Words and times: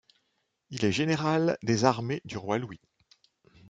Il 0.71 0.83
est 0.83 0.91
général 0.91 1.59
des 1.61 1.85
armées 1.85 2.21
du 2.25 2.35
roi 2.35 2.57
Louis. 2.57 2.79